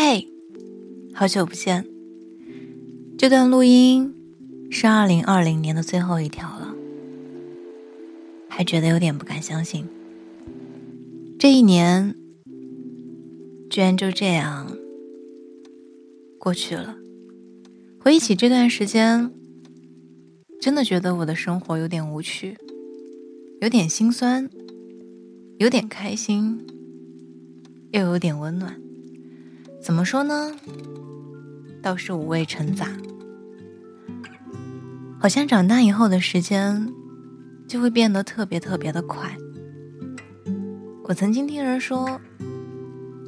[0.00, 0.28] 嘿，
[1.12, 1.84] 好久不见。
[3.18, 4.14] 这段录音
[4.70, 6.72] 是二零二零年的最后一条了，
[8.48, 9.88] 还觉得有点不敢相信。
[11.36, 12.14] 这一年
[13.68, 14.70] 居然就这样
[16.38, 16.96] 过去了。
[17.98, 19.32] 回忆起这段时间，
[20.60, 22.56] 真的觉得我的生活有点无趣，
[23.60, 24.48] 有点心酸，
[25.58, 26.64] 有点开心，
[27.90, 28.80] 又有点温暖。
[29.88, 30.52] 怎么说呢？
[31.80, 32.88] 倒是五味陈杂。
[35.18, 36.92] 好像长大以后的时间
[37.66, 39.34] 就会变得特别特别的快。
[41.04, 42.20] 我曾经听人说，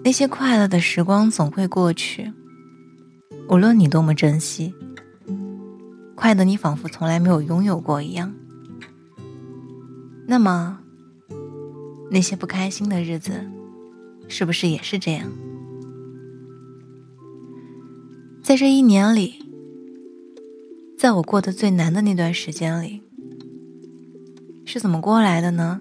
[0.05, 2.31] 那些快乐的时光总会过去，
[3.49, 4.75] 无论你多么珍惜，
[6.15, 8.35] 快的你仿佛从来没有拥有过一样。
[10.27, 10.79] 那么，
[12.11, 13.49] 那些不开心的日子，
[14.29, 15.27] 是不是也是这样？
[18.51, 19.35] 在这一年里，
[20.99, 23.01] 在我过得最难的那段时间里，
[24.65, 25.81] 是怎么过来的呢？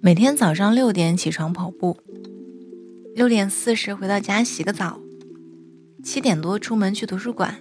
[0.00, 1.98] 每天早上六点起床跑步，
[3.16, 5.00] 六点四十回到家洗个澡，
[6.04, 7.56] 七点多出门去图书馆，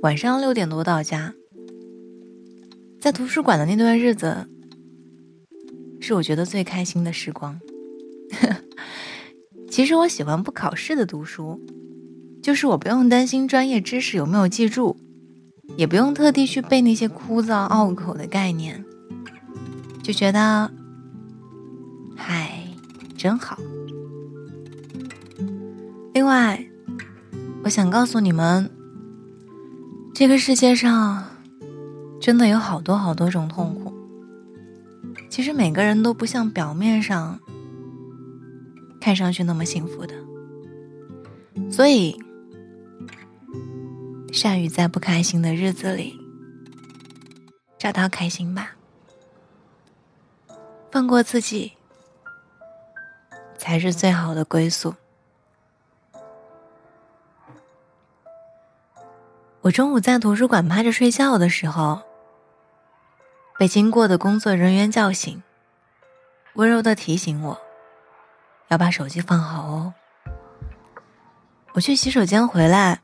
[0.00, 1.34] 晚上六点多到家。
[2.98, 4.48] 在图书馆的那段日子，
[6.00, 7.60] 是我觉得最开心的时光。
[9.68, 11.60] 其实我喜欢不考试的读书。
[12.42, 14.96] 就是我不用担心专业知识有没有记住，
[15.76, 18.82] 也不用特地去背那些枯燥拗口的概念，
[20.02, 20.70] 就觉得，
[22.16, 22.66] 嗨，
[23.16, 23.58] 真好。
[26.14, 26.66] 另外，
[27.62, 28.70] 我想告诉你们，
[30.14, 31.24] 这个世界上
[32.20, 33.92] 真的有好多好多种痛苦。
[35.28, 37.38] 其实每个人都不像表面上
[38.98, 40.14] 看上去那么幸福的，
[41.70, 42.18] 所以。
[44.32, 46.18] 善于在不开心的日子里
[47.78, 48.72] 找到开心吧，
[50.90, 51.72] 放过自己
[53.58, 54.94] 才是最好的归宿。
[59.62, 62.00] 我中午在图书馆趴着睡觉的时候，
[63.58, 65.42] 被经过的工作人员叫醒，
[66.54, 67.60] 温柔的提醒我
[68.68, 69.92] 要把手机放好哦。
[71.74, 73.00] 我去洗手间回来。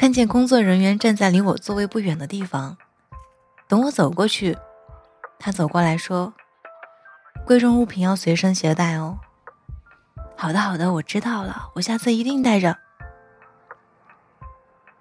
[0.00, 2.78] 看见工作人员站在离我座位不远的地方，
[3.68, 4.56] 等我走过去，
[5.38, 6.32] 他走过来说
[7.44, 9.18] ：“贵重物品要随身携带哦。”
[10.38, 12.78] 好的，好的，我知道了，我下次一定带着。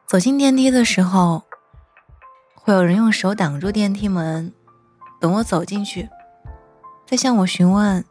[0.05, 1.45] 走进电梯的时候，
[2.53, 4.53] 会有人用手挡住电梯门，
[5.21, 6.09] 等我走进去，
[7.07, 8.03] 再向我询问：“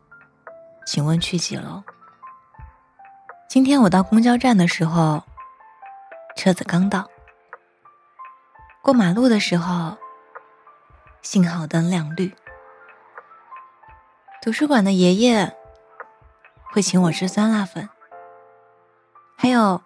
[0.88, 1.82] 请问去几楼？”
[3.47, 5.22] 今天我到公交站的时候。
[6.38, 7.10] 车子刚到，
[8.81, 9.99] 过马路的时候，
[11.21, 12.32] 信号灯亮绿。
[14.41, 15.53] 图书馆的爷爷
[16.71, 17.88] 会请我吃酸辣粉，
[19.37, 19.82] 还有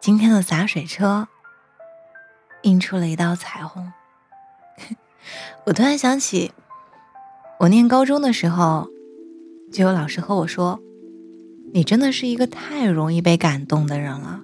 [0.00, 1.28] 今天的洒水车
[2.62, 3.92] 印出了一道彩虹。
[5.66, 6.54] 我突然想起，
[7.58, 8.88] 我念高中的时候，
[9.70, 10.80] 就有老师和我说
[11.74, 14.40] ：“你真的是一个太容易被感动的人了。”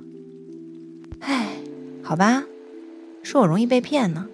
[2.08, 2.42] 好吧，
[3.22, 4.26] 说我容易被骗呢。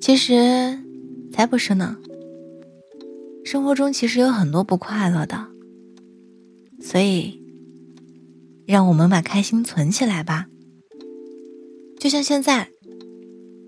[0.00, 0.78] 其实
[1.32, 1.96] 才不是呢。
[3.44, 5.48] 生活中其实有很多不快乐的，
[6.80, 7.42] 所以
[8.64, 10.46] 让我们把开心存起来吧。
[11.98, 12.70] 就像现在，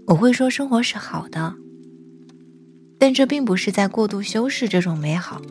[0.06, 1.56] 我会说生活是好的，
[2.96, 5.42] 但这并不是在过度修饰这种美好，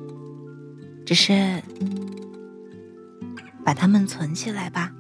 [1.06, 1.62] 只是
[3.66, 4.94] 把它们存起来吧。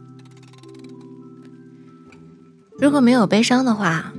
[2.79, 4.13] 如果没有悲伤的话，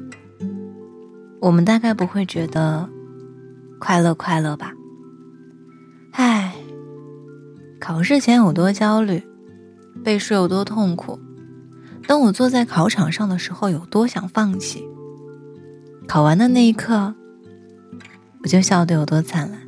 [1.41, 2.89] 我们大概不会觉得
[3.79, 4.73] 快乐快乐吧？
[6.11, 6.57] 唉，
[7.79, 9.23] 考试前有多焦虑，
[10.03, 11.17] 背书有多痛苦，
[12.09, 14.83] 当我坐在考场上的时候有多想放弃，
[16.09, 17.15] 考完的那一刻，
[18.43, 19.61] 我就笑得有多灿烂。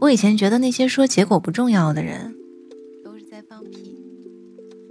[0.00, 2.34] 我以前觉得那些说结果不重要的人，
[3.04, 3.96] 都是在放屁，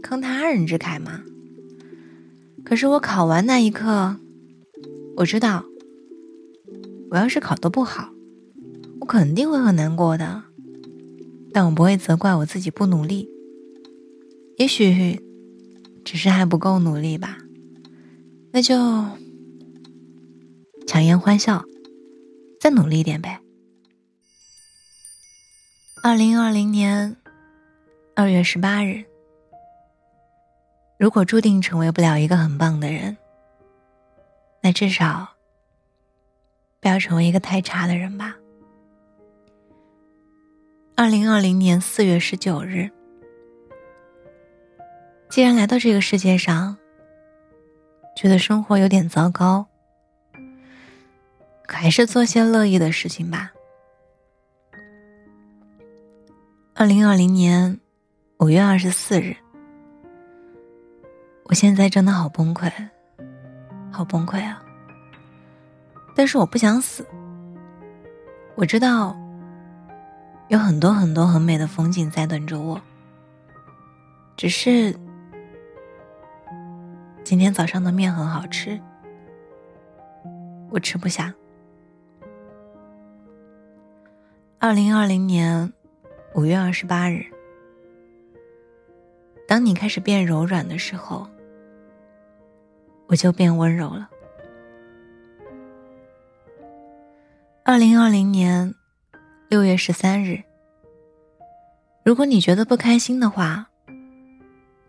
[0.02, 1.24] 坑他人之慨吗。
[2.64, 4.18] 可是我考完那一刻，
[5.18, 5.66] 我知道，
[7.10, 8.10] 我要是考得不好，
[9.00, 10.44] 我肯定会很难过的。
[11.52, 13.28] 但我不会责怪我自己不努力，
[14.58, 15.20] 也许
[16.06, 17.40] 只是还不够努力吧。
[18.52, 18.76] 那就
[20.86, 21.66] 强颜欢笑，
[22.60, 23.42] 再努力一点呗。
[26.04, 27.18] 二零二零年
[28.16, 29.06] 二月十八日，
[31.00, 33.16] 如果注定成为不了一个很棒的人，
[34.62, 35.30] 那至少
[36.81, 38.36] 不要成为一个太差的人吧。
[40.98, 42.92] 二零二零年四月十九日，
[45.30, 46.78] 既然来到这个世界上，
[48.13, 49.66] 觉得生活有点糟糕，
[51.66, 53.54] 可还是做些乐意的事情吧。
[56.75, 57.80] 二零二零年
[58.40, 59.38] 五月二十四日，
[61.50, 62.72] 我现在真的好崩溃，
[63.92, 64.63] 好崩溃啊！
[66.16, 67.04] 但是我不想死，
[68.54, 69.18] 我知道。
[70.50, 72.80] 有很多很多很美的风景在等着我，
[74.36, 74.96] 只是
[77.24, 78.80] 今天早上的面很好吃，
[80.69, 81.34] 我吃不下。
[84.60, 85.72] 二零二零年
[86.34, 87.25] 五月二十八日，
[89.48, 91.28] 当你开始变柔软的时候，
[93.10, 94.10] 我就变温柔了。
[97.66, 98.74] 二零二零年。
[99.50, 100.44] 六月十三日，
[102.04, 103.68] 如果你觉得不开心的话，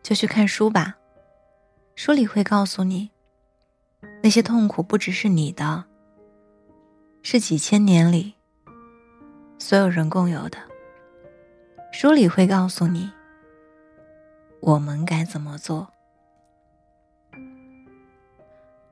[0.02, 0.98] 就去看书吧。
[1.96, 3.10] 书里会告诉你，
[4.22, 5.82] 那些痛苦不只是你的，
[7.22, 8.34] 是几千年里
[9.58, 10.58] 所有人共有的。
[11.90, 13.10] 书里会告诉你，
[14.60, 15.90] 我们该怎么做。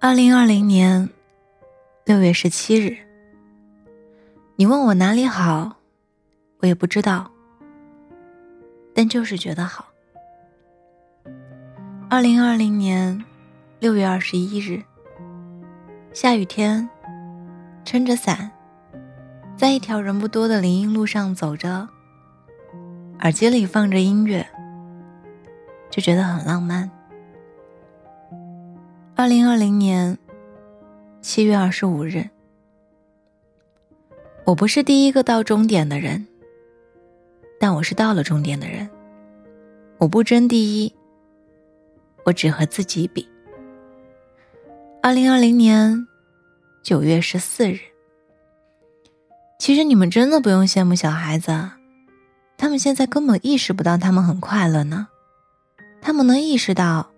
[0.01, 1.11] 二零二零年
[2.05, 2.97] 六月十七日。
[4.55, 5.75] 你问我哪里好，
[6.61, 7.29] 我也不知道，
[8.95, 9.89] 但就是觉得好。
[12.09, 13.25] 二零二零年
[13.81, 14.81] 六月二十一日，
[16.13, 16.89] 下雨天，
[17.85, 18.53] 撑着伞，
[19.57, 21.89] 在一条人不多的林荫路上走着，
[23.19, 24.47] 耳机里放着音乐，
[25.91, 26.89] 就觉得很浪漫。
[29.21, 30.17] 二零二零年
[31.21, 32.25] 七月二十五日。
[34.45, 36.25] 我不是第一个到终点的人，
[37.59, 38.89] 但我是到了终点的人。
[39.99, 40.95] 我不争第一，
[42.27, 43.29] 我只和自己比。
[45.03, 46.07] 二零二零年
[46.85, 47.81] 九月十四日，
[49.59, 51.71] 其实你们真的不用羡慕小孩子，
[52.57, 55.09] 他们现在根本意识不到他们很快乐呢。
[56.01, 57.11] 他们能意识到，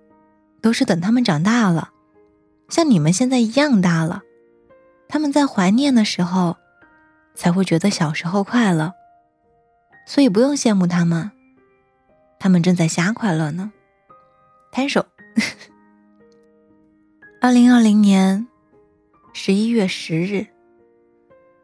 [0.63, 1.90] 都是等他们长大了，
[2.71, 4.23] 像你们现在一样大了，
[5.09, 6.57] 他们在怀念的时候。
[7.33, 8.93] 才会觉得小时候快乐，
[10.05, 11.31] 所以不用羡慕他们，
[12.39, 13.73] 他们正在瞎快乐呢。
[14.71, 15.07] 摊手。
[17.41, 18.47] 二零二零年
[19.33, 20.47] 十一月十日，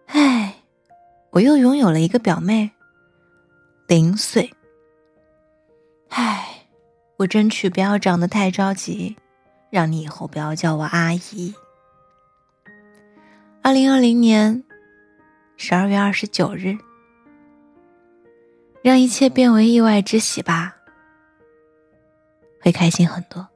[0.06, 0.54] 唉，
[1.30, 2.70] 我又拥有了一个表妹，
[3.86, 4.50] 零岁。
[6.08, 6.68] 唉，
[7.18, 9.14] 我争取不要长得太着急，
[9.76, 11.55] 让你以后不要叫我阿姨。
[13.61, 14.64] 二零二零年。
[15.58, 16.78] 十二月二十九日，
[18.82, 20.75] 让一切变为意外之喜吧，
[22.62, 23.46] 会开心很多。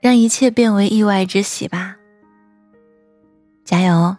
[0.00, 1.96] 让一切变为意外之喜吧，
[3.66, 4.16] 加油！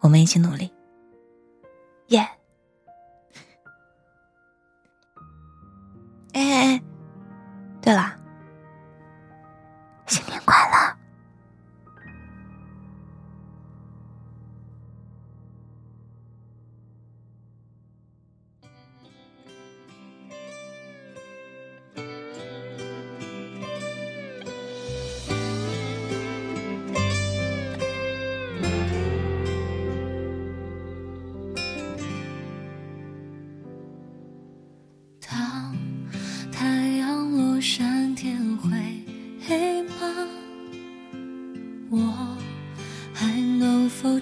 [0.00, 0.70] 我们一起努力，
[2.08, 2.26] 耶！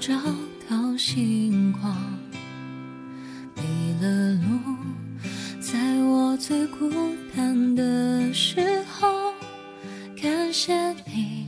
[0.02, 0.12] 找
[0.68, 1.96] 到星光，
[3.54, 4.76] 迷了路，
[5.60, 6.90] 在我最孤
[7.36, 9.32] 单的时候，
[10.20, 10.74] 感谢
[11.06, 11.46] 你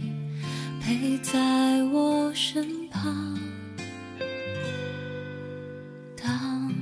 [0.80, 3.37] 陪在我身旁。
[6.16, 6.73] 当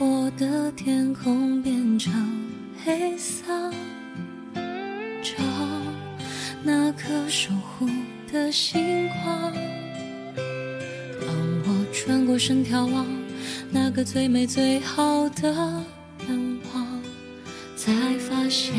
[0.00, 2.12] 我的天空变成
[2.84, 3.46] 黑色，
[5.22, 5.44] 找
[6.64, 7.88] 那颗守护
[8.32, 9.54] 的星光。
[12.00, 13.04] 穿过身眺望
[13.72, 15.52] 那个最美最好的
[16.28, 17.02] 愿望
[17.74, 18.72] 才发现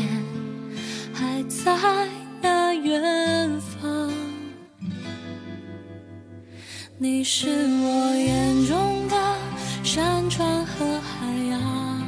[1.12, 1.76] 还在
[2.40, 4.10] 那远方。
[6.96, 9.36] 你是我眼中的
[9.84, 12.02] 山川和海洋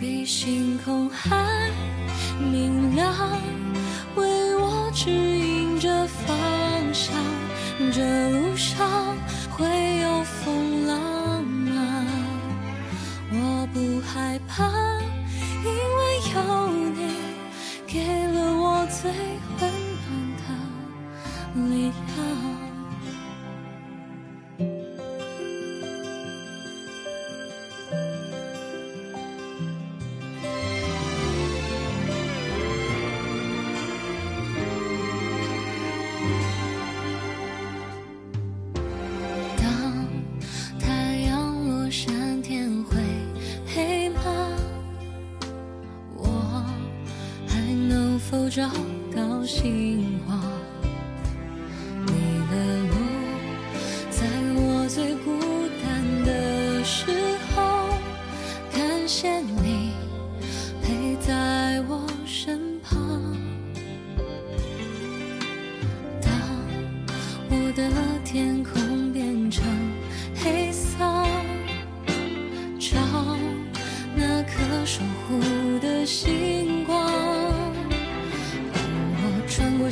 [0.00, 1.70] 比星空还
[2.40, 3.38] 明亮
[4.16, 6.34] 为我指引着方
[6.94, 7.14] 向
[7.92, 9.11] 这路上
[19.02, 19.71] 最后
[48.54, 48.68] 找
[49.16, 50.31] 到心。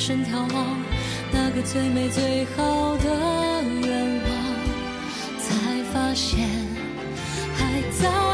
[0.01, 0.83] 转身眺望，
[1.31, 3.05] 那个最美最好的
[3.83, 4.31] 愿望，
[5.39, 6.49] 才发现
[7.55, 8.30] 还在。